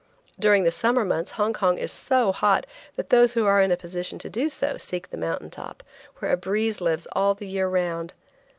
During 0.39 0.63
the 0.63 0.71
summer 0.71 1.05
months 1.05 1.33
Hong 1.33 1.53
Kong 1.53 1.77
is 1.77 1.91
so 1.91 2.31
hot 2.31 2.65
that 2.95 3.11
those 3.11 3.35
who 3.35 3.45
are 3.45 3.61
in 3.61 3.71
a 3.71 3.77
position 3.77 4.17
to 4.17 4.31
do 4.31 4.49
so 4.49 4.77
seek 4.79 5.11
the 5.11 5.15
mountain 5.15 5.51
top, 5.51 5.83
where 6.17 6.31
a 6.31 6.37
breeze 6.37 6.81
lives 6.81 7.05
all 7.11 7.35
the 7.35 7.45
year 7.45 7.67
round. 7.67 8.15